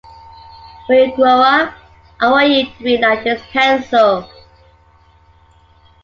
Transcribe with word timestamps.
When 0.87 1.11
you 1.11 1.15
grow 1.15 1.27
up, 1.41 1.75
I 2.19 2.31
want 2.31 2.49
you 2.49 2.65
to 2.65 2.83
be 2.83 2.97
like 2.97 3.23
this 3.23 3.39
pencil. 3.51 4.27